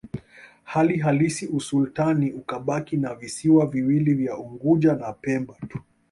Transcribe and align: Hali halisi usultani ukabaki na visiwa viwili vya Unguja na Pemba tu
Hali 0.63 0.97
halisi 0.97 1.47
usultani 1.47 2.31
ukabaki 2.31 2.97
na 2.97 3.15
visiwa 3.15 3.65
viwili 3.65 4.13
vya 4.13 4.37
Unguja 4.37 4.93
na 4.95 5.13
Pemba 5.13 5.55
tu 5.69 5.79